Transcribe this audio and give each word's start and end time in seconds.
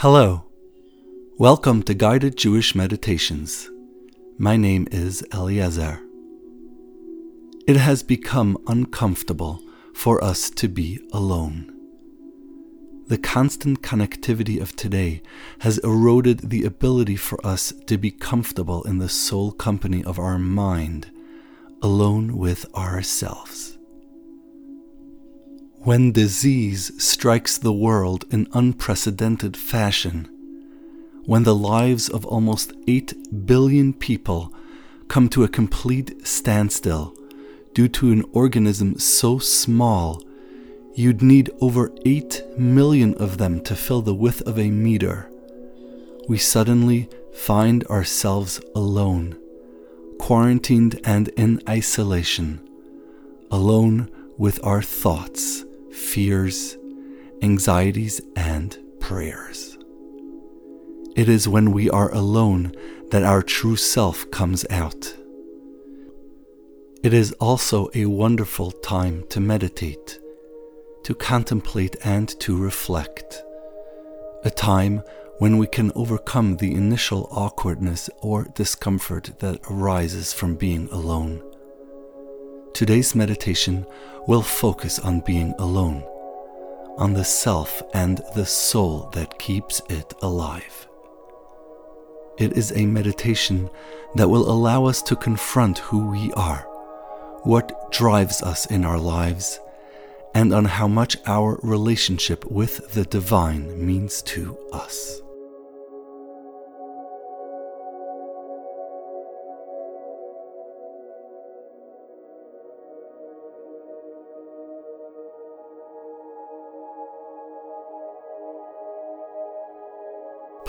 Hello. 0.00 0.46
Welcome 1.36 1.82
to 1.82 1.92
Guided 1.92 2.34
Jewish 2.34 2.74
Meditations. 2.74 3.68
My 4.38 4.56
name 4.56 4.88
is 4.90 5.22
Eliezer. 5.30 6.00
It 7.68 7.76
has 7.76 8.02
become 8.02 8.56
uncomfortable 8.66 9.60
for 9.92 10.24
us 10.24 10.48
to 10.52 10.68
be 10.68 11.00
alone. 11.12 11.70
The 13.08 13.18
constant 13.18 13.82
connectivity 13.82 14.58
of 14.58 14.74
today 14.74 15.20
has 15.58 15.76
eroded 15.76 16.48
the 16.48 16.64
ability 16.64 17.16
for 17.16 17.38
us 17.46 17.70
to 17.84 17.98
be 17.98 18.10
comfortable 18.10 18.82
in 18.84 19.00
the 19.00 19.08
sole 19.10 19.52
company 19.52 20.02
of 20.02 20.18
our 20.18 20.38
mind, 20.38 21.10
alone 21.82 22.38
with 22.38 22.64
ourselves. 22.74 23.76
When 25.82 26.12
disease 26.12 26.92
strikes 27.02 27.56
the 27.56 27.72
world 27.72 28.26
in 28.30 28.48
unprecedented 28.52 29.56
fashion, 29.56 30.28
when 31.24 31.44
the 31.44 31.54
lives 31.54 32.10
of 32.10 32.26
almost 32.26 32.74
8 32.86 33.46
billion 33.46 33.94
people 33.94 34.52
come 35.08 35.30
to 35.30 35.42
a 35.42 35.48
complete 35.48 36.26
standstill 36.26 37.14
due 37.72 37.88
to 37.88 38.12
an 38.12 38.26
organism 38.34 38.98
so 38.98 39.38
small, 39.38 40.22
you'd 40.92 41.22
need 41.22 41.48
over 41.62 41.90
8 42.04 42.58
million 42.58 43.14
of 43.14 43.38
them 43.38 43.58
to 43.62 43.74
fill 43.74 44.02
the 44.02 44.14
width 44.14 44.42
of 44.42 44.58
a 44.58 44.70
meter. 44.70 45.30
We 46.28 46.36
suddenly 46.36 47.08
find 47.32 47.84
ourselves 47.84 48.60
alone, 48.74 49.38
quarantined 50.18 51.00
and 51.04 51.28
in 51.38 51.62
isolation, 51.66 52.60
alone 53.50 54.10
with 54.36 54.62
our 54.62 54.82
thoughts 54.82 55.64
fears, 55.92 56.76
anxieties, 57.42 58.20
and 58.36 58.78
prayers. 59.00 59.78
It 61.16 61.28
is 61.28 61.48
when 61.48 61.72
we 61.72 61.90
are 61.90 62.12
alone 62.14 62.72
that 63.10 63.24
our 63.24 63.42
true 63.42 63.76
self 63.76 64.30
comes 64.30 64.64
out. 64.70 65.14
It 67.02 67.12
is 67.12 67.32
also 67.40 67.88
a 67.94 68.06
wonderful 68.06 68.70
time 68.70 69.24
to 69.30 69.40
meditate, 69.40 70.20
to 71.04 71.14
contemplate, 71.14 71.96
and 72.04 72.28
to 72.40 72.56
reflect. 72.56 73.42
A 74.44 74.50
time 74.50 75.02
when 75.38 75.56
we 75.58 75.66
can 75.66 75.90
overcome 75.94 76.58
the 76.58 76.74
initial 76.74 77.26
awkwardness 77.30 78.10
or 78.20 78.44
discomfort 78.54 79.30
that 79.38 79.60
arises 79.70 80.34
from 80.34 80.54
being 80.54 80.88
alone. 80.90 81.42
Today's 82.72 83.14
meditation 83.14 83.84
will 84.26 84.42
focus 84.42 84.98
on 84.98 85.20
being 85.20 85.54
alone, 85.58 86.02
on 86.96 87.12
the 87.12 87.24
self 87.24 87.82
and 87.92 88.22
the 88.34 88.46
soul 88.46 89.10
that 89.12 89.38
keeps 89.38 89.82
it 89.88 90.14
alive. 90.22 90.88
It 92.38 92.52
is 92.52 92.72
a 92.72 92.86
meditation 92.86 93.68
that 94.14 94.28
will 94.28 94.50
allow 94.50 94.86
us 94.86 95.02
to 95.02 95.16
confront 95.16 95.78
who 95.78 96.10
we 96.10 96.32
are, 96.32 96.66
what 97.42 97.92
drives 97.92 98.42
us 98.42 98.66
in 98.66 98.84
our 98.84 98.98
lives, 98.98 99.60
and 100.34 100.54
on 100.54 100.64
how 100.64 100.88
much 100.88 101.16
our 101.26 101.58
relationship 101.62 102.50
with 102.50 102.92
the 102.94 103.04
divine 103.04 103.84
means 103.84 104.22
to 104.22 104.56
us. 104.72 105.20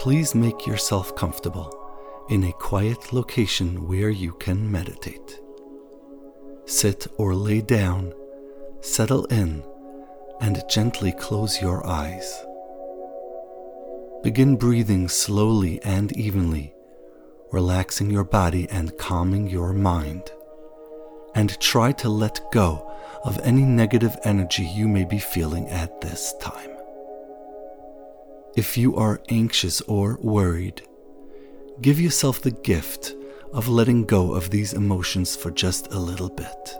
Please 0.02 0.34
make 0.34 0.66
yourself 0.66 1.16
comfortable 1.16 1.70
in 2.28 2.44
a 2.44 2.52
quiet 2.54 3.14
location 3.14 3.88
where 3.88 4.10
you 4.10 4.34
can 4.34 4.72
meditate. 4.72 5.40
Sit 6.66 7.06
or 7.20 7.36
lay 7.36 7.62
down, 7.62 8.12
settle 8.80 9.26
in, 9.26 9.64
and 10.40 10.64
gently 10.68 11.12
close 11.12 11.62
your 11.62 11.86
eyes. 11.86 12.44
Begin 14.24 14.56
breathing 14.56 15.08
slowly 15.08 15.80
and 15.84 16.12
evenly, 16.18 16.74
relaxing 17.52 18.10
your 18.10 18.24
body 18.24 18.68
and 18.72 18.98
calming 18.98 19.46
your 19.46 19.72
mind. 19.72 20.32
And 21.36 21.60
try 21.60 21.92
to 21.92 22.10
let 22.10 22.42
go 22.52 22.92
of 23.24 23.38
any 23.44 23.62
negative 23.62 24.18
energy 24.24 24.64
you 24.64 24.88
may 24.88 25.06
be 25.06 25.20
feeling 25.20 25.70
at 25.70 26.02
this 26.02 26.34
time. 26.42 26.81
If 28.54 28.78
you 28.78 28.98
are 28.98 29.22
anxious 29.30 29.80
or 29.82 30.18
worried, 30.22 30.82
give 31.82 32.02
yourself 32.02 32.42
the 32.42 32.52
gift 32.52 33.16
of 33.54 33.70
letting 33.70 34.04
go 34.04 34.34
of 34.34 34.50
these 34.50 34.74
emotions 34.74 35.38
for 35.38 35.52
just 35.52 35.94
a 35.94 35.98
little 36.00 36.30
bit. 36.30 36.76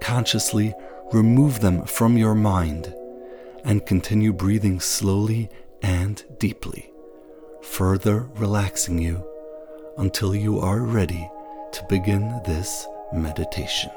Consciously 0.00 0.72
remove 1.12 1.60
them 1.60 1.84
from 1.84 2.16
your 2.16 2.36
mind 2.36 2.94
and 3.64 3.84
continue 3.86 4.32
breathing 4.32 4.78
slowly 4.78 5.50
and 5.82 6.22
deeply, 6.38 6.92
further 7.62 8.28
relaxing 8.36 8.98
you 8.98 9.26
until 9.98 10.32
you 10.32 10.60
are 10.60 10.80
ready 10.80 11.28
to 11.72 11.84
begin 11.88 12.40
this 12.44 12.86
meditation. 13.12 13.90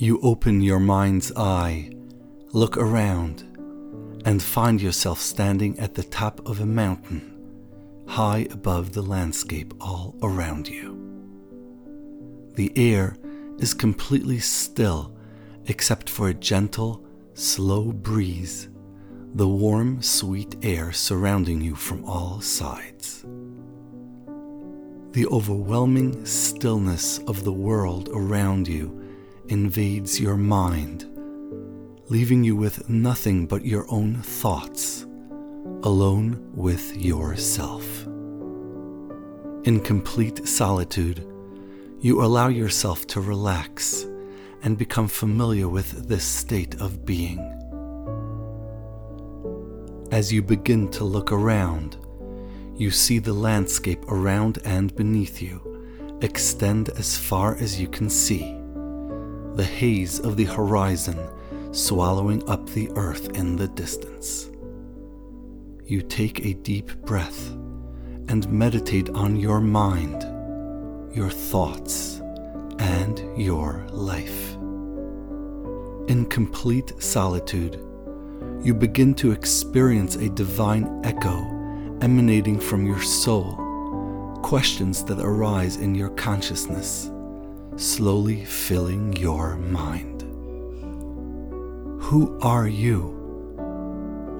You 0.00 0.20
open 0.22 0.60
your 0.60 0.78
mind's 0.78 1.32
eye, 1.34 1.90
look 2.52 2.76
around, 2.76 3.42
and 4.24 4.40
find 4.40 4.80
yourself 4.80 5.18
standing 5.18 5.76
at 5.80 5.96
the 5.96 6.04
top 6.04 6.40
of 6.46 6.60
a 6.60 6.66
mountain, 6.66 7.36
high 8.06 8.46
above 8.52 8.92
the 8.92 9.02
landscape 9.02 9.74
all 9.80 10.14
around 10.22 10.68
you. 10.68 10.96
The 12.54 12.70
air 12.76 13.16
is 13.58 13.74
completely 13.74 14.38
still 14.38 15.16
except 15.66 16.08
for 16.08 16.28
a 16.28 16.34
gentle, 16.34 17.04
slow 17.34 17.90
breeze, 17.90 18.68
the 19.34 19.48
warm, 19.48 20.00
sweet 20.00 20.54
air 20.62 20.92
surrounding 20.92 21.60
you 21.60 21.74
from 21.74 22.04
all 22.04 22.40
sides. 22.40 23.24
The 25.10 25.26
overwhelming 25.26 26.24
stillness 26.24 27.18
of 27.26 27.42
the 27.42 27.52
world 27.52 28.10
around 28.12 28.68
you 28.68 29.06
invades 29.48 30.20
your 30.20 30.36
mind, 30.36 31.06
leaving 32.08 32.44
you 32.44 32.54
with 32.54 32.88
nothing 32.88 33.46
but 33.46 33.64
your 33.64 33.86
own 33.90 34.16
thoughts, 34.22 35.04
alone 35.82 36.50
with 36.54 36.96
yourself. 36.96 38.06
In 39.64 39.80
complete 39.82 40.46
solitude, 40.46 41.26
you 42.00 42.22
allow 42.22 42.48
yourself 42.48 43.06
to 43.08 43.20
relax 43.20 44.06
and 44.62 44.78
become 44.78 45.08
familiar 45.08 45.68
with 45.68 46.08
this 46.08 46.24
state 46.24 46.80
of 46.80 47.04
being. 47.04 47.38
As 50.10 50.32
you 50.32 50.42
begin 50.42 50.90
to 50.92 51.04
look 51.04 51.32
around, 51.32 51.96
you 52.76 52.90
see 52.90 53.18
the 53.18 53.32
landscape 53.32 54.04
around 54.08 54.58
and 54.64 54.94
beneath 54.94 55.42
you 55.42 55.68
extend 56.22 56.88
as 56.90 57.16
far 57.16 57.56
as 57.56 57.80
you 57.80 57.88
can 57.88 58.08
see, 58.10 58.57
the 59.58 59.64
haze 59.64 60.20
of 60.20 60.36
the 60.36 60.44
horizon 60.44 61.18
swallowing 61.72 62.48
up 62.48 62.64
the 62.70 62.88
earth 62.94 63.36
in 63.36 63.56
the 63.56 63.66
distance. 63.66 64.50
You 65.84 66.00
take 66.00 66.46
a 66.46 66.54
deep 66.54 66.94
breath 66.98 67.50
and 68.28 68.48
meditate 68.52 69.10
on 69.10 69.34
your 69.34 69.58
mind, 69.60 70.22
your 71.12 71.28
thoughts, 71.28 72.20
and 72.78 73.20
your 73.36 73.84
life. 73.90 74.52
In 76.06 76.24
complete 76.30 76.92
solitude, 77.02 77.84
you 78.62 78.74
begin 78.74 79.12
to 79.14 79.32
experience 79.32 80.14
a 80.14 80.28
divine 80.28 81.00
echo 81.02 81.36
emanating 82.00 82.60
from 82.60 82.86
your 82.86 83.02
soul, 83.02 84.38
questions 84.40 85.02
that 85.06 85.18
arise 85.18 85.78
in 85.78 85.96
your 85.96 86.10
consciousness, 86.10 87.10
slowly 87.78 88.44
filling 88.44 89.12
your 89.16 89.56
mind. 89.56 90.22
Who 92.02 92.36
are 92.42 92.66
you? 92.66 93.14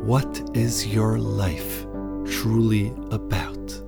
What 0.05 0.43
is 0.55 0.87
your 0.87 1.19
life 1.19 1.87
truly 2.27 2.89
about? 3.13 3.81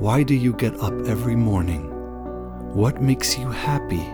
Why 0.00 0.24
do 0.24 0.34
you 0.34 0.52
get 0.52 0.74
up 0.80 0.94
every 1.06 1.36
morning? 1.36 1.82
What 2.74 3.00
makes 3.00 3.38
you 3.38 3.48
happy? 3.50 4.06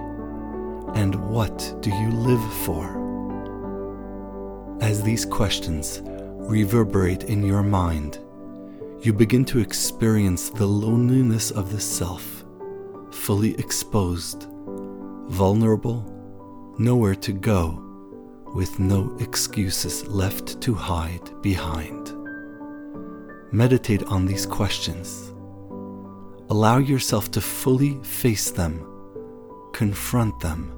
And 0.95 1.15
what 1.31 1.75
do 1.81 1.89
you 1.89 2.11
live 2.11 2.53
for? 2.65 3.03
As 4.83 5.03
these 5.03 5.25
questions 5.25 6.03
reverberate 6.05 7.25
in 7.25 7.43
your 7.43 7.63
mind, 7.63 8.19
you 9.01 9.13
begin 9.13 9.45
to 9.47 9.61
experience 9.61 10.51
the 10.51 10.67
loneliness 10.67 11.51
of 11.51 11.73
the 11.73 11.81
self, 11.81 12.34
fully 13.15 13.55
exposed, 13.59 14.47
vulnerable, 15.29 16.05
nowhere 16.79 17.15
to 17.15 17.33
go, 17.33 17.81
with 18.55 18.79
no 18.79 19.17
excuses 19.21 20.07
left 20.09 20.61
to 20.61 20.75
hide 20.75 21.31
behind. 21.41 22.13
Meditate 23.53 24.03
on 24.05 24.27
these 24.27 24.45
questions. 24.45 25.33
Allow 26.51 26.79
yourself 26.79 27.31
to 27.31 27.41
fully 27.41 27.99
face 28.03 28.51
them, 28.51 28.85
confront 29.73 30.39
them, 30.41 30.71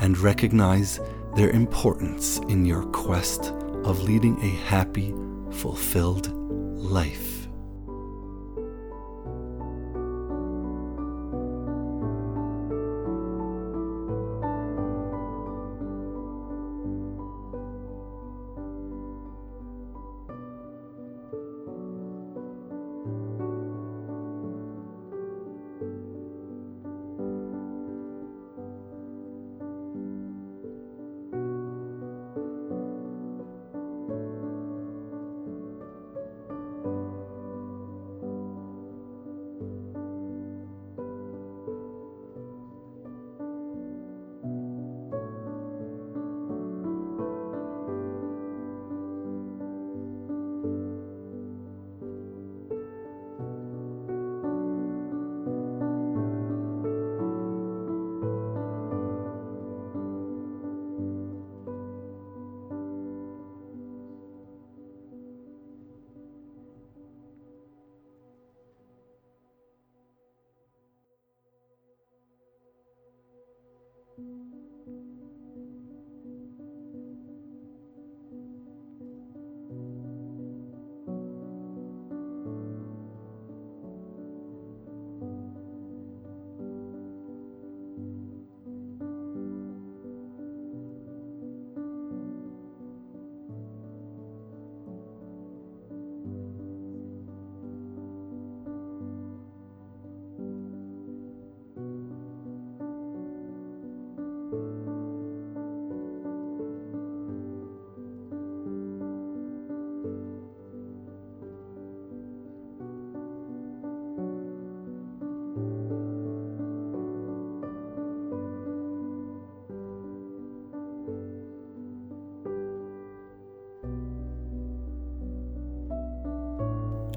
and 0.00 0.18
recognize 0.18 1.00
their 1.36 1.50
importance 1.50 2.38
in 2.48 2.66
your 2.66 2.82
quest 2.86 3.52
of 3.84 4.02
leading 4.02 4.36
a 4.42 4.48
happy, 4.66 5.14
fulfilled 5.50 6.32
life. 6.76 7.31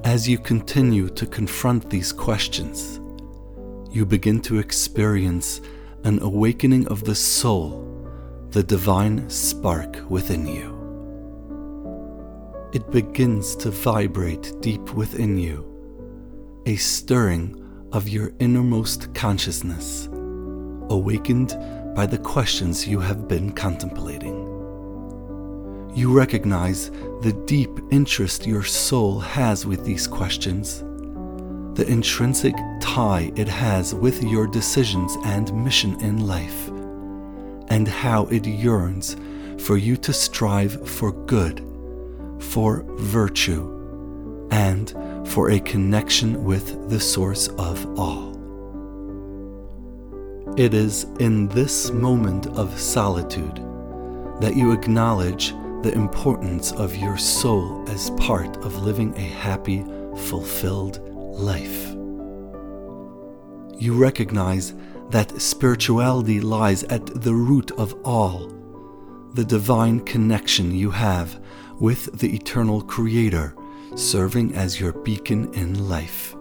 As 0.06 0.28
you 0.28 0.38
continue 0.38 1.08
to 1.08 1.26
confront 1.26 1.90
these 1.90 2.12
questions, 2.12 3.00
you 3.90 4.06
begin 4.06 4.40
to 4.42 4.60
experience 4.60 5.60
an 6.04 6.22
awakening 6.22 6.86
of 6.86 7.02
the 7.02 7.16
soul, 7.16 7.84
the 8.50 8.62
divine 8.62 9.28
spark 9.28 10.08
within 10.08 10.46
you. 10.46 10.70
It 12.72 12.88
begins 12.92 13.56
to 13.56 13.72
vibrate 13.72 14.52
deep 14.60 14.94
within 14.94 15.36
you, 15.38 15.66
a 16.66 16.76
stirring 16.76 17.60
of 17.90 18.08
your 18.08 18.32
innermost 18.38 19.12
consciousness, 19.12 20.06
awakened 20.88 21.58
by 21.96 22.06
the 22.06 22.18
questions 22.18 22.86
you 22.86 23.00
have 23.00 23.26
been 23.26 23.50
contemplating 23.50 24.45
you 25.96 26.12
recognize 26.12 26.90
the 27.22 27.32
deep 27.46 27.70
interest 27.90 28.46
your 28.46 28.62
soul 28.62 29.18
has 29.18 29.64
with 29.64 29.82
these 29.86 30.06
questions, 30.06 30.80
the 31.72 31.86
intrinsic 31.88 32.54
tie 32.82 33.32
it 33.34 33.48
has 33.48 33.94
with 33.94 34.22
your 34.22 34.46
decisions 34.46 35.16
and 35.24 35.64
mission 35.64 35.98
in 36.02 36.26
life, 36.26 36.68
and 37.68 37.88
how 37.88 38.26
it 38.26 38.46
yearns 38.46 39.16
for 39.64 39.78
you 39.78 39.96
to 39.96 40.12
strive 40.12 40.86
for 40.86 41.12
good, 41.12 41.64
for 42.40 42.84
virtue, 42.98 43.72
and 44.50 44.90
for 45.26 45.52
a 45.52 45.60
connection 45.60 46.44
with 46.44 46.90
the 46.90 47.00
source 47.00 47.48
of 47.56 47.98
all. 47.98 48.34
It 50.58 50.74
is 50.74 51.04
in 51.20 51.48
this 51.48 51.90
moment 51.90 52.48
of 52.48 52.78
solitude 52.78 53.56
that 54.42 54.54
you 54.54 54.72
acknowledge 54.72 55.54
the 55.86 55.94
importance 55.94 56.72
of 56.72 56.96
your 56.96 57.16
soul 57.16 57.88
as 57.88 58.10
part 58.18 58.56
of 58.56 58.82
living 58.82 59.16
a 59.16 59.20
happy, 59.20 59.84
fulfilled 60.26 60.98
life. 61.38 61.94
You 63.80 63.94
recognize 63.94 64.74
that 65.10 65.40
spirituality 65.40 66.40
lies 66.40 66.82
at 66.82 67.06
the 67.22 67.32
root 67.32 67.70
of 67.78 67.94
all, 68.04 68.52
the 69.34 69.44
divine 69.44 70.00
connection 70.00 70.74
you 70.74 70.90
have 70.90 71.40
with 71.78 72.18
the 72.18 72.34
eternal 72.34 72.82
Creator, 72.82 73.54
serving 73.94 74.56
as 74.56 74.80
your 74.80 74.92
beacon 74.92 75.54
in 75.54 75.88
life, 75.88 76.34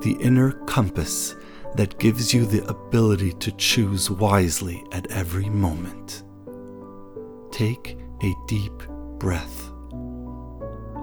the 0.00 0.18
inner 0.20 0.52
compass 0.66 1.34
that 1.76 1.98
gives 1.98 2.34
you 2.34 2.44
the 2.44 2.62
ability 2.68 3.32
to 3.32 3.52
choose 3.52 4.10
wisely 4.10 4.84
at 4.92 5.10
every 5.10 5.48
moment. 5.48 6.24
Take 7.50 7.96
a 8.22 8.34
deep 8.46 8.82
breath. 9.18 9.70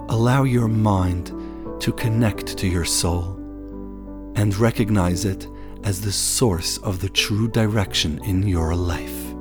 Allow 0.08 0.44
your 0.44 0.68
mind 0.68 1.32
to 1.80 1.92
connect 1.92 2.58
to 2.58 2.66
your 2.66 2.84
soul, 2.84 3.36
and 4.36 4.56
recognize 4.56 5.24
it 5.24 5.48
as 5.84 6.00
the 6.00 6.12
source 6.12 6.78
of 6.78 7.00
the 7.00 7.08
true 7.08 7.48
direction 7.48 8.22
in 8.24 8.42
your 8.46 8.74
life. 8.74 9.34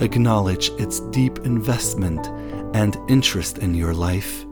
Acknowledge 0.00 0.70
its 0.78 1.00
deep 1.10 1.38
investment 1.40 2.26
and 2.74 2.96
interest 3.08 3.58
in 3.58 3.74
your 3.74 3.94
life, 3.94 4.44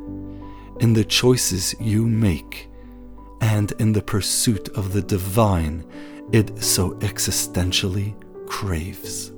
in 0.80 0.92
the 0.92 1.04
choices 1.04 1.74
you 1.80 2.06
make, 2.06 2.68
and 3.40 3.72
in 3.72 3.92
the 3.92 4.02
pursuit 4.02 4.68
of 4.70 4.92
the 4.92 5.02
divine 5.02 5.84
it 6.32 6.62
so 6.62 6.90
existentially 6.94 8.14
craves. 8.46 9.32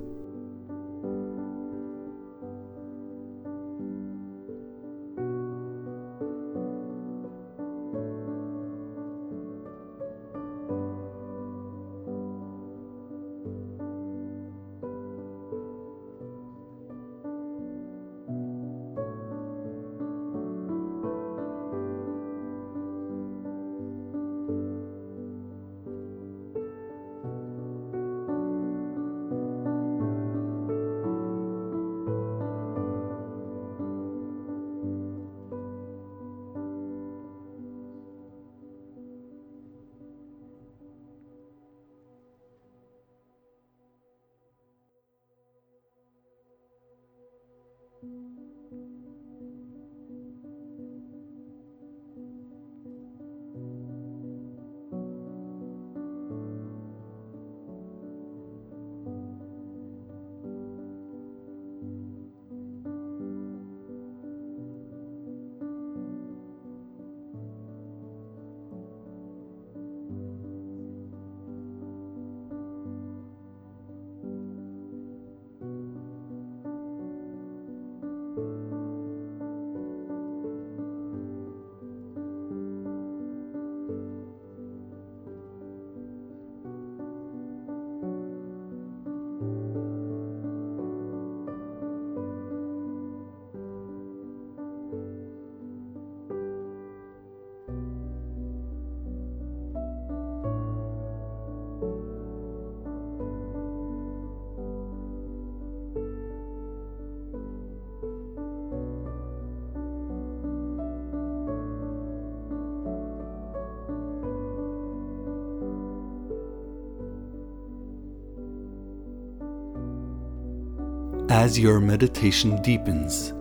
As 121.38 121.56
your 121.56 121.78
meditation 121.78 122.60
deepens, 122.62 123.32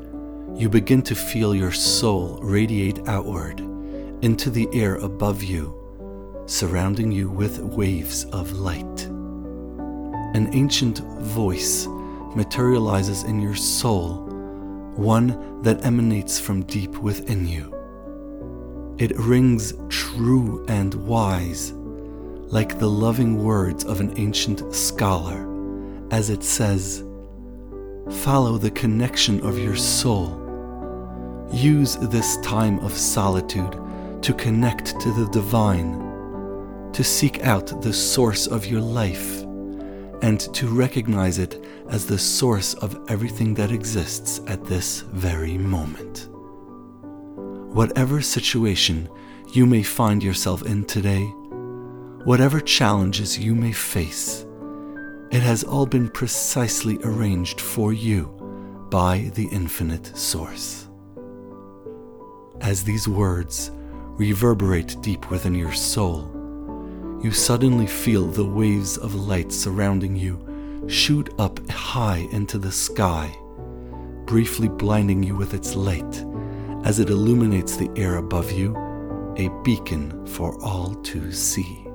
you 0.54 0.70
begin 0.70 1.02
to 1.02 1.16
feel 1.16 1.56
your 1.56 1.72
soul 1.72 2.38
radiate 2.44 3.00
outward 3.08 3.60
into 4.22 4.52
the 4.52 4.70
air 4.72 4.98
above 4.98 5.42
you, 5.42 5.74
surrounding 6.46 7.12
you 7.12 7.28
with 7.28 7.58
waves 7.60 8.26
of 8.26 8.52
light. 8.52 9.06
An 10.36 10.48
ancient 10.54 11.00
voice 11.00 11.88
materializes 12.36 13.24
in 13.24 13.42
your 13.42 13.56
soul, 13.56 14.28
one 14.96 15.64
that 15.64 15.84
emanates 15.84 16.40
from 16.40 16.66
deep 16.66 17.00
within 17.00 17.48
you. 17.48 17.74
It 19.00 19.18
rings 19.18 19.74
true 19.90 20.64
and 20.68 20.94
wise, 20.94 21.72
like 21.72 22.78
the 22.78 22.92
loving 22.92 23.44
words 23.44 23.86
of 23.86 24.02
an 24.02 24.14
ancient 24.20 24.72
scholar, 24.72 25.50
as 26.12 26.30
it 26.30 26.44
says, 26.44 27.04
Follow 28.10 28.58
the 28.58 28.72
connection 28.72 29.46
of 29.46 29.60
your 29.60 29.76
soul. 29.76 30.44
Use 31.52 31.98
this 31.98 32.38
time 32.38 32.80
of 32.80 32.94
solitude 32.94 33.78
to 34.22 34.34
connect 34.34 35.00
to 35.02 35.12
the 35.12 35.28
divine, 35.32 36.92
to 36.94 37.04
seek 37.04 37.44
out 37.44 37.82
the 37.82 37.92
source 37.92 38.48
of 38.48 38.66
your 38.66 38.82
life, 38.82 39.44
and 40.22 40.40
to 40.54 40.68
recognize 40.68 41.38
it 41.38 41.64
as 41.90 42.06
the 42.06 42.18
source 42.18 42.74
of 42.76 42.98
everything 43.10 43.54
that 43.54 43.72
exists 43.72 44.42
at 44.48 44.64
this 44.66 45.02
very 45.02 45.58
moment. 45.58 46.30
Whatever 47.74 48.22
situation 48.22 49.10
you 49.54 49.66
may 49.66 49.84
find 49.84 50.24
yourself 50.24 50.66
in 50.66 50.86
today, 50.86 51.26
whatever 52.24 52.62
challenges 52.62 53.38
you 53.38 53.54
may 53.54 53.74
face, 53.74 54.47
it 55.32 55.42
has 55.42 55.64
all 55.64 55.86
been 55.86 56.10
precisely 56.10 56.98
arranged 57.04 57.60
for 57.60 57.92
you 57.92 58.26
by 58.90 59.30
the 59.36 59.48
infinite 59.52 60.16
source. 60.16 60.88
As 62.62 62.84
these 62.84 63.08
words 63.08 63.72
reverberate 64.18 65.02
deep 65.02 65.30
within 65.30 65.54
your 65.54 65.74
soul, 65.74 66.32
you 67.22 67.32
suddenly 67.32 67.88
feel 67.88 68.26
the 68.26 68.46
waves 68.46 68.98
of 68.98 69.16
light 69.16 69.52
surrounding 69.52 70.16
you 70.16 70.44
shoot 70.88 71.34
up 71.40 71.60
high 71.70 72.28
into 72.32 72.58
the 72.58 72.72
sky, 72.72 73.36
briefly 74.26 74.70
blinding 74.70 75.24
you 75.24 75.36
with 75.36 75.54
its 75.54 75.76
light 75.76 76.26
as 76.84 77.00
it 77.00 77.10
illuminates 77.10 77.76
the 77.76 77.92
air 77.98 78.18
above 78.18 78.52
you, 78.52 78.76
a 79.38 79.50
beacon 79.64 80.26
for 80.26 80.58
all 80.64 80.96
to 81.04 81.32
see 81.32 81.87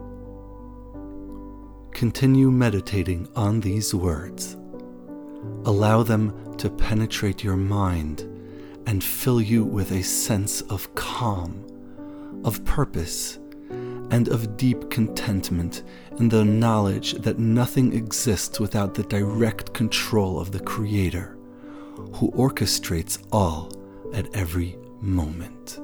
continue 2.03 2.51
meditating 2.51 3.29
on 3.37 3.61
these 3.61 3.95
words. 3.95 4.57
Allow 5.65 6.03
them 6.03 6.57
to 6.57 6.69
penetrate 6.69 7.45
your 7.45 7.57
mind 7.57 8.23
and 8.89 9.05
fill 9.05 9.41
you 9.41 9.63
with 9.63 9.93
a 9.93 10.03
sense 10.03 10.63
of 10.63 10.93
calm, 10.97 11.65
of 12.45 12.65
purpose, 12.65 13.39
and 14.11 14.27
of 14.27 14.57
deep 14.57 14.91
contentment 14.91 15.85
in 16.19 16.29
the 16.29 16.45
knowledge 16.45 17.13
that 17.23 17.39
nothing 17.39 17.93
exists 17.93 18.59
without 18.59 18.95
the 18.95 19.05
direct 19.05 19.73
control 19.73 20.41
of 20.41 20.51
the 20.51 20.59
Creator, 20.59 21.39
who 22.15 22.33
orchestrates 22.33 23.25
all 23.31 23.71
at 24.13 24.27
every 24.35 24.77
moment. 25.01 25.79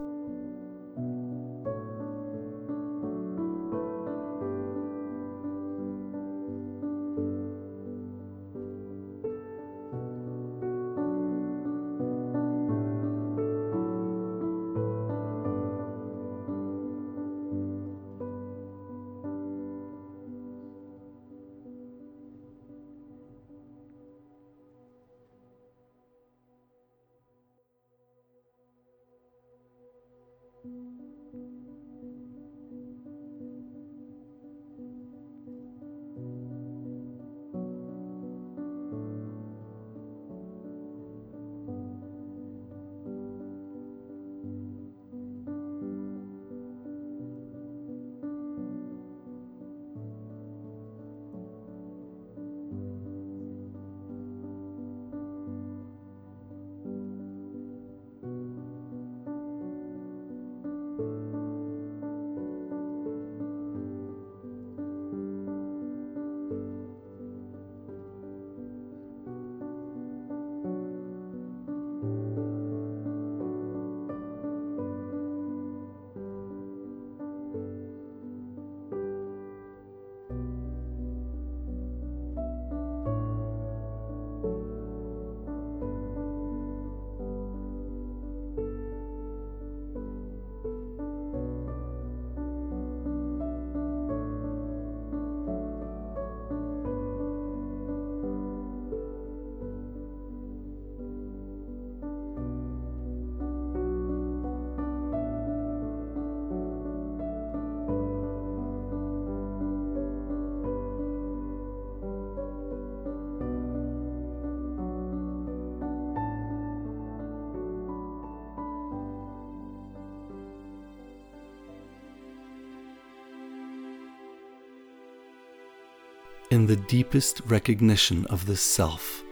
In 126.50 126.66
the 126.66 126.76
deepest 126.76 127.42
recognition 127.44 128.24
of 128.30 128.46
the 128.46 128.56
self 128.56 129.22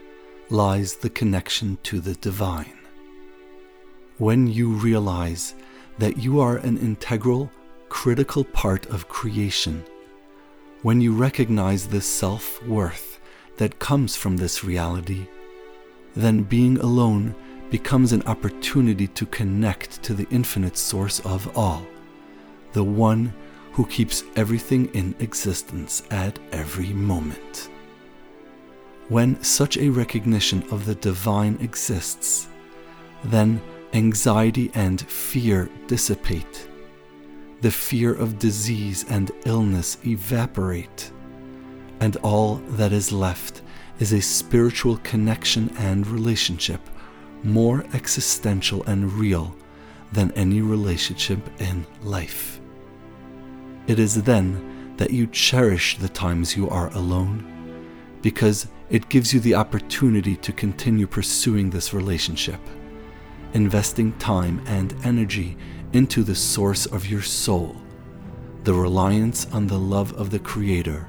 lies 0.50 0.96
the 0.96 1.08
connection 1.08 1.78
to 1.84 1.98
the 1.98 2.12
divine. 2.12 2.76
When 4.18 4.46
you 4.46 4.68
realize 4.68 5.54
that 5.96 6.18
you 6.18 6.40
are 6.40 6.58
an 6.58 6.76
integral, 6.76 7.50
critical 7.88 8.44
part 8.44 8.84
of 8.90 9.08
creation, 9.08 9.82
when 10.82 11.00
you 11.00 11.14
recognize 11.14 11.86
the 11.86 12.02
self 12.02 12.62
worth 12.66 13.18
that 13.56 13.78
comes 13.78 14.14
from 14.14 14.36
this 14.36 14.62
reality, 14.62 15.26
then 16.14 16.42
being 16.42 16.76
alone 16.80 17.34
becomes 17.70 18.12
an 18.12 18.24
opportunity 18.24 19.06
to 19.06 19.24
connect 19.24 20.02
to 20.02 20.12
the 20.12 20.28
infinite 20.30 20.76
source 20.76 21.20
of 21.20 21.56
all, 21.56 21.86
the 22.74 22.84
one 22.84 23.32
who 23.76 23.84
keeps 23.84 24.24
everything 24.36 24.86
in 24.94 25.14
existence 25.18 26.02
at 26.10 26.38
every 26.50 26.94
moment. 26.94 27.68
When 29.10 29.42
such 29.42 29.76
a 29.76 29.90
recognition 29.90 30.64
of 30.70 30.86
the 30.86 30.94
divine 30.94 31.58
exists, 31.60 32.48
then 33.22 33.60
anxiety 33.92 34.70
and 34.74 35.02
fear 35.02 35.68
dissipate. 35.88 36.70
The 37.60 37.70
fear 37.70 38.14
of 38.14 38.38
disease 38.38 39.04
and 39.10 39.30
illness 39.44 39.98
evaporate, 40.06 41.12
and 42.00 42.16
all 42.22 42.54
that 42.78 42.92
is 42.92 43.12
left 43.12 43.60
is 44.00 44.14
a 44.14 44.22
spiritual 44.22 44.96
connection 45.04 45.68
and 45.76 46.06
relationship 46.06 46.80
more 47.42 47.84
existential 47.92 48.82
and 48.84 49.12
real 49.12 49.54
than 50.12 50.32
any 50.32 50.62
relationship 50.62 51.38
in 51.60 51.86
life. 52.02 52.58
It 53.86 53.98
is 53.98 54.22
then 54.22 54.94
that 54.96 55.12
you 55.12 55.26
cherish 55.28 55.98
the 55.98 56.08
times 56.08 56.56
you 56.56 56.68
are 56.68 56.92
alone 56.92 57.52
because 58.20 58.66
it 58.90 59.08
gives 59.08 59.32
you 59.32 59.40
the 59.40 59.54
opportunity 59.54 60.36
to 60.36 60.52
continue 60.52 61.06
pursuing 61.06 61.70
this 61.70 61.94
relationship, 61.94 62.60
investing 63.52 64.12
time 64.18 64.60
and 64.66 64.94
energy 65.04 65.56
into 65.92 66.24
the 66.24 66.34
source 66.34 66.86
of 66.86 67.06
your 67.06 67.22
soul, 67.22 67.76
the 68.64 68.74
reliance 68.74 69.46
on 69.52 69.68
the 69.68 69.78
love 69.78 70.12
of 70.14 70.30
the 70.30 70.38
Creator, 70.40 71.08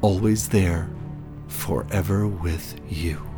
always 0.00 0.48
there, 0.48 0.90
forever 1.46 2.26
with 2.26 2.80
you. 2.88 3.29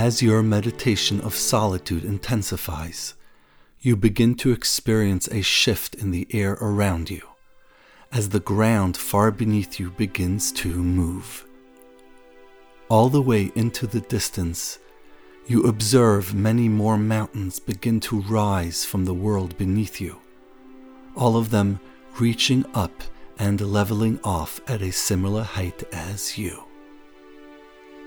As 0.00 0.22
your 0.22 0.42
meditation 0.42 1.20
of 1.20 1.34
solitude 1.34 2.06
intensifies, 2.06 3.12
you 3.82 3.96
begin 3.96 4.34
to 4.36 4.50
experience 4.50 5.28
a 5.28 5.42
shift 5.42 5.94
in 5.94 6.10
the 6.10 6.26
air 6.30 6.56
around 6.58 7.10
you 7.10 7.20
as 8.10 8.30
the 8.30 8.40
ground 8.40 8.96
far 8.96 9.30
beneath 9.30 9.78
you 9.78 9.90
begins 9.90 10.52
to 10.52 10.70
move. 10.70 11.44
All 12.88 13.10
the 13.10 13.20
way 13.20 13.52
into 13.54 13.86
the 13.86 14.00
distance, 14.00 14.78
you 15.46 15.64
observe 15.64 16.32
many 16.32 16.66
more 16.66 16.96
mountains 16.96 17.60
begin 17.60 18.00
to 18.00 18.22
rise 18.22 18.86
from 18.86 19.04
the 19.04 19.12
world 19.12 19.58
beneath 19.58 20.00
you, 20.00 20.18
all 21.14 21.36
of 21.36 21.50
them 21.50 21.78
reaching 22.18 22.64
up 22.72 23.02
and 23.38 23.60
leveling 23.60 24.18
off 24.24 24.62
at 24.66 24.80
a 24.80 24.92
similar 24.92 25.42
height 25.42 25.82
as 25.92 26.38
you. 26.38 26.69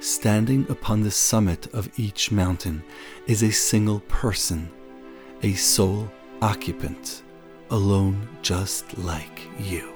Standing 0.04 0.70
upon 0.70 1.02
the 1.02 1.12
summit 1.12 1.74
of 1.74 1.89
each 1.98 2.30
mountain 2.30 2.84
is 3.26 3.42
a 3.42 3.54
single 3.54 4.02
person, 4.02 4.70
a 5.44 5.54
sole 5.54 6.12
occupant, 6.42 7.24
alone 7.70 8.28
just 8.42 8.98
like 8.98 9.48
you. 9.58 9.94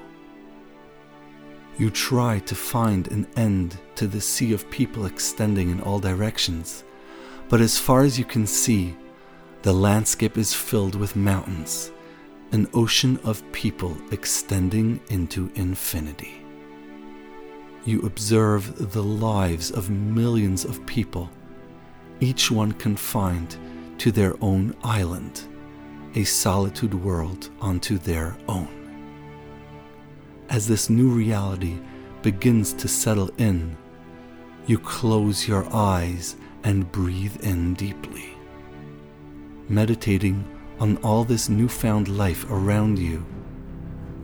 You 1.76 1.90
try 1.90 2.38
to 2.38 2.54
find 2.54 3.06
an 3.08 3.26
end 3.36 3.76
to 3.96 4.06
the 4.06 4.22
sea 4.22 4.54
of 4.54 4.70
people 4.70 5.04
extending 5.04 5.68
in 5.68 5.82
all 5.82 5.98
directions, 5.98 6.84
but 7.50 7.60
as 7.60 7.76
far 7.78 8.00
as 8.00 8.18
you 8.18 8.24
can 8.24 8.46
see, 8.46 8.96
the 9.60 9.74
landscape 9.74 10.38
is 10.38 10.54
filled 10.54 10.94
with 10.94 11.16
mountains, 11.16 11.92
an 12.52 12.66
ocean 12.72 13.20
of 13.24 13.44
people 13.52 13.94
extending 14.10 15.02
into 15.10 15.52
infinity 15.54 16.37
you 17.88 18.02
observe 18.02 18.92
the 18.92 19.02
lives 19.02 19.70
of 19.70 19.88
millions 19.88 20.66
of 20.66 20.84
people, 20.84 21.30
each 22.20 22.50
one 22.50 22.72
confined 22.72 23.56
to 23.96 24.12
their 24.12 24.34
own 24.42 24.74
island, 24.84 25.48
a 26.14 26.22
solitude 26.22 26.92
world 26.92 27.48
unto 27.62 27.96
their 27.96 28.36
own. 28.46 28.68
As 30.50 30.68
this 30.68 30.90
new 30.90 31.08
reality 31.08 31.78
begins 32.20 32.74
to 32.74 32.88
settle 32.88 33.30
in, 33.38 33.74
you 34.66 34.78
close 34.78 35.48
your 35.48 35.66
eyes 35.74 36.36
and 36.64 36.92
breathe 36.92 37.42
in 37.42 37.72
deeply. 37.72 38.36
Meditating 39.70 40.44
on 40.78 40.98
all 40.98 41.24
this 41.24 41.48
newfound 41.48 42.08
life 42.08 42.44
around 42.50 42.98
you 42.98 43.24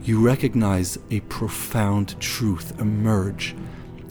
you 0.05 0.23
recognize 0.23 0.99
a 1.09 1.19
profound 1.21 2.19
truth 2.21 2.79
emerge 2.79 3.55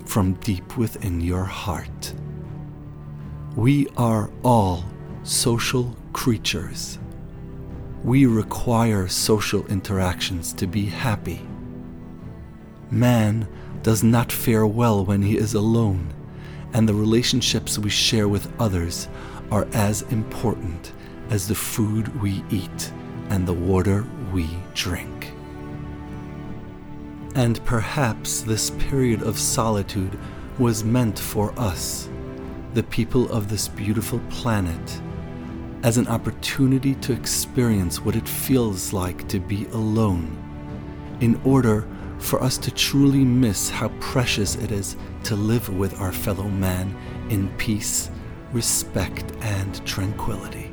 from 0.06 0.34
deep 0.34 0.76
within 0.76 1.20
your 1.20 1.44
heart. 1.44 2.12
We 3.54 3.86
are 3.96 4.28
all 4.42 4.84
social 5.22 5.96
creatures. 6.12 6.98
We 8.02 8.26
require 8.26 9.06
social 9.06 9.64
interactions 9.68 10.52
to 10.54 10.66
be 10.66 10.86
happy. 10.86 11.46
Man 12.90 13.46
does 13.82 14.02
not 14.02 14.32
fare 14.32 14.66
well 14.66 15.04
when 15.04 15.22
he 15.22 15.38
is 15.38 15.54
alone, 15.54 16.12
and 16.72 16.88
the 16.88 16.94
relationships 16.94 17.78
we 17.78 17.90
share 17.90 18.26
with 18.26 18.52
others 18.60 19.06
are 19.52 19.68
as 19.72 20.02
important 20.02 20.92
as 21.30 21.46
the 21.46 21.54
food 21.54 22.20
we 22.20 22.42
eat 22.50 22.90
and 23.30 23.46
the 23.46 23.52
water 23.52 24.04
we 24.32 24.48
drink. 24.74 25.33
And 27.34 27.64
perhaps 27.64 28.42
this 28.42 28.70
period 28.70 29.22
of 29.22 29.38
solitude 29.38 30.18
was 30.58 30.84
meant 30.84 31.18
for 31.18 31.52
us, 31.58 32.08
the 32.74 32.84
people 32.84 33.30
of 33.32 33.48
this 33.48 33.66
beautiful 33.66 34.20
planet, 34.30 35.00
as 35.82 35.98
an 35.98 36.06
opportunity 36.06 36.94
to 36.96 37.12
experience 37.12 38.00
what 38.00 38.14
it 38.14 38.28
feels 38.28 38.92
like 38.92 39.26
to 39.28 39.40
be 39.40 39.66
alone, 39.72 40.36
in 41.20 41.40
order 41.44 41.88
for 42.18 42.40
us 42.42 42.56
to 42.56 42.70
truly 42.70 43.24
miss 43.24 43.68
how 43.68 43.88
precious 44.00 44.54
it 44.54 44.70
is 44.70 44.96
to 45.24 45.34
live 45.34 45.68
with 45.76 46.00
our 46.00 46.12
fellow 46.12 46.48
man 46.48 46.96
in 47.30 47.48
peace, 47.56 48.10
respect, 48.52 49.32
and 49.40 49.84
tranquility. 49.84 50.72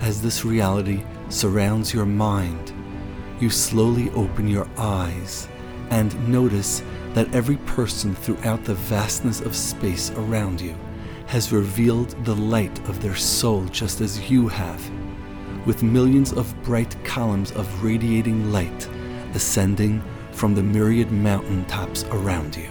As 0.00 0.20
this 0.20 0.44
reality 0.44 1.04
surrounds 1.28 1.94
your 1.94 2.04
mind, 2.04 2.74
you 3.40 3.50
slowly 3.50 4.10
open 4.10 4.48
your 4.48 4.68
eyes 4.76 5.48
and 5.90 6.28
notice 6.28 6.82
that 7.14 7.32
every 7.34 7.56
person 7.58 8.14
throughout 8.14 8.64
the 8.64 8.74
vastness 8.74 9.40
of 9.40 9.54
space 9.54 10.10
around 10.12 10.60
you 10.60 10.74
has 11.26 11.52
revealed 11.52 12.10
the 12.24 12.34
light 12.34 12.78
of 12.88 13.00
their 13.00 13.16
soul 13.16 13.64
just 13.66 14.00
as 14.00 14.30
you 14.30 14.48
have, 14.48 14.90
with 15.66 15.82
millions 15.82 16.32
of 16.32 16.54
bright 16.62 16.96
columns 17.04 17.52
of 17.52 17.84
radiating 17.84 18.52
light 18.52 18.88
ascending 19.34 20.02
from 20.32 20.54
the 20.54 20.62
myriad 20.62 21.10
mountain 21.10 21.64
tops 21.66 22.04
around 22.04 22.56
you. 22.56 22.70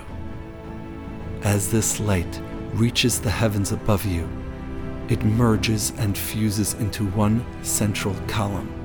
As 1.43 1.69
this 1.69 1.99
light 1.99 2.41
reaches 2.73 3.19
the 3.19 3.29
heavens 3.29 3.71
above 3.71 4.05
you, 4.05 4.27
it 5.09 5.23
merges 5.23 5.91
and 5.97 6.17
fuses 6.17 6.73
into 6.75 7.05
one 7.07 7.45
central 7.63 8.15
column, 8.27 8.82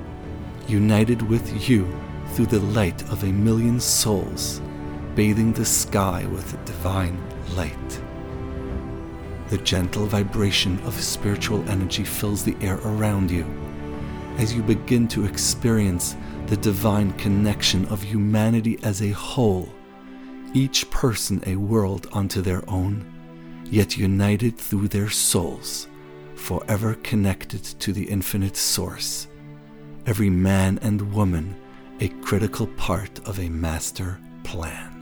united 0.69 1.23
with 1.23 1.69
you 1.69 1.87
through 2.33 2.47
the 2.47 2.61
light 2.61 3.03
of 3.11 3.25
a 3.25 3.33
million 3.33 3.81
souls, 3.81 4.61
bathing 5.15 5.53
the 5.53 5.65
sky 5.65 6.27
with 6.27 6.65
divine 6.65 7.19
light. 7.55 8.03
The 9.49 9.59
gentle 9.59 10.07
vibration 10.07 10.79
of 10.81 10.95
spiritual 10.95 11.69
energy 11.71 12.05
fills 12.05 12.45
the 12.45 12.57
air 12.61 12.79
around 12.85 13.31
you 13.31 13.47
as 14.39 14.55
you 14.55 14.63
begin 14.63 15.09
to 15.09 15.25
experience 15.25 16.17
the 16.47 16.57
divine 16.57 17.13
connection 17.15 17.85
of 17.87 18.03
humanity 18.03 18.79
as 18.83 19.03
a 19.03 19.11
whole, 19.11 19.69
each 20.55 20.89
person 20.91 21.43
a 21.47 21.57
world 21.57 22.07
unto 22.13 22.41
their 22.41 22.63
own, 22.71 23.05
yet 23.65 23.99
united 23.99 24.57
through 24.57 24.89
their 24.89 25.11
souls, 25.11 25.89
forever 26.37 26.95
connected 27.03 27.63
to 27.65 27.93
the 27.93 28.05
infinite 28.05 28.57
source, 28.57 29.27
every 30.07 30.31
man 30.31 30.79
and 30.83 31.13
woman 31.13 31.55
a 32.01 32.09
critical 32.23 32.67
part 32.69 33.19
of 33.27 33.39
a 33.41 33.49
master 33.49 34.19
plan. 34.45 34.98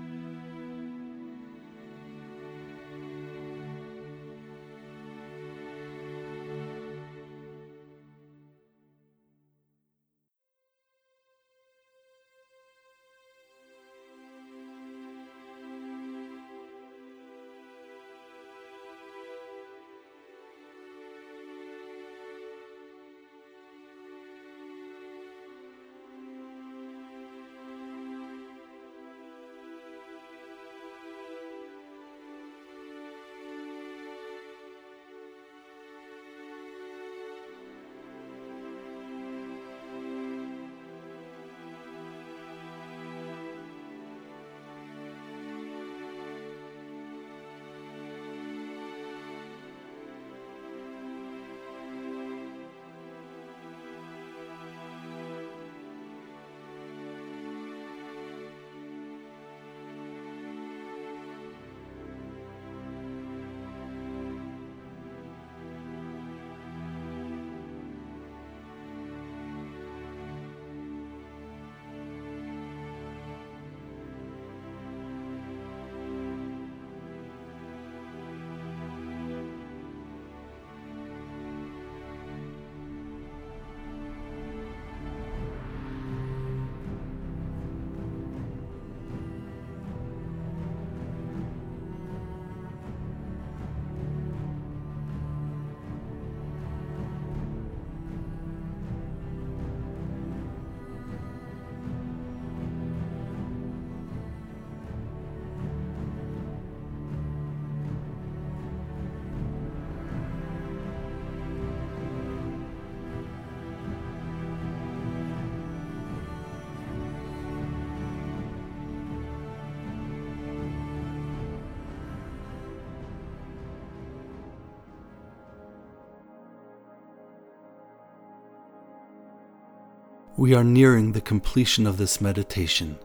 We 130.38 130.53
are 130.53 130.62
nearing 130.62 131.12
the 131.12 131.22
completion 131.22 131.87
of 131.87 131.96
this 131.96 132.20
meditation. 132.20 132.99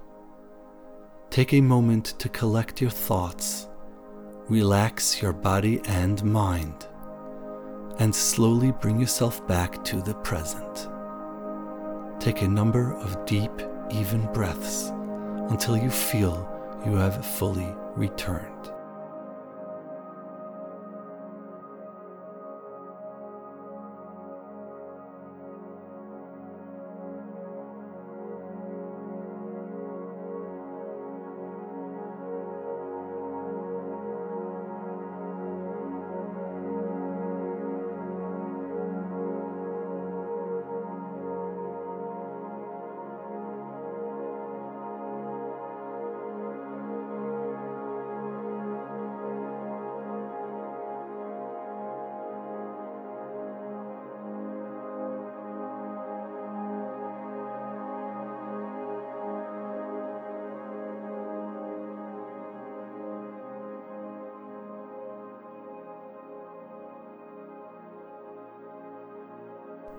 Take 1.29 1.53
a 1.53 1.61
moment 1.61 2.07
to 2.19 2.27
collect 2.27 2.81
your 2.81 2.89
thoughts, 2.89 3.69
relax 4.49 5.21
your 5.21 5.31
body 5.31 5.79
and 5.85 6.21
mind, 6.25 6.89
and 7.99 8.13
slowly 8.13 8.73
bring 8.73 8.99
yourself 8.99 9.47
back 9.47 9.81
to 9.85 10.01
the 10.01 10.15
present. 10.15 10.89
Take 12.19 12.41
a 12.41 12.49
number 12.49 12.95
of 12.95 13.25
deep, 13.25 13.61
even 13.89 14.27
breaths 14.33 14.89
until 15.49 15.77
you 15.77 15.89
feel 15.89 16.45
you 16.85 16.95
have 16.95 17.25
fully 17.25 17.73
returned. 17.95 18.70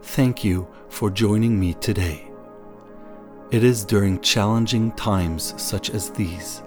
Thank 0.03 0.43
you 0.43 0.67
for 0.89 1.11
joining 1.11 1.59
me 1.59 1.75
today. 1.75 2.29
It 3.53 3.63
is 3.63 3.85
during 3.85 4.21
challenging 4.21 4.91
times 4.93 5.55
such 5.57 5.91
as 5.91 6.11
these 6.11 6.61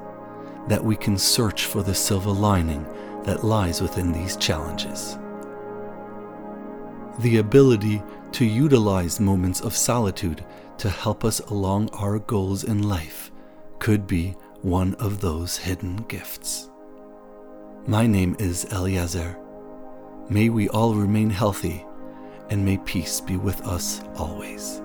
that 0.70 0.84
we 0.84 0.96
can 0.96 1.18
search 1.18 1.66
for 1.66 1.84
the 1.84 1.94
silver 1.94 2.32
lining 2.32 2.86
that 3.24 3.44
lies 3.44 3.82
within 3.82 4.14
these 4.14 4.38
challenges. 4.38 5.18
The 7.20 7.38
ability 7.38 8.02
to 8.32 8.46
utilize 8.46 9.20
moments 9.20 9.60
of 9.60 9.76
solitude 9.76 10.44
to 10.78 10.90
help 10.90 11.26
us 11.26 11.40
along 11.42 11.90
our 11.90 12.20
goals 12.20 12.64
in 12.64 12.84
life 12.88 13.32
could 13.80 14.08
be 14.08 14.32
one 14.62 14.96
of 14.96 15.20
those 15.20 15.58
hidden 15.58 15.98
gifts. 16.08 16.70
My 17.86 18.08
name 18.08 18.38
is 18.40 18.66
Eliezer. 18.72 19.38
May 20.30 20.50
we 20.50 20.70
all 20.70 20.96
remain 20.96 21.30
healthy, 21.30 21.86
and 22.50 22.64
may 22.64 22.78
peace 22.78 23.20
be 23.20 23.38
with 23.38 23.66
us 23.68 24.02
always. 24.18 24.82